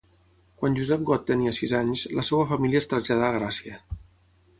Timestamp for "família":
2.53-2.81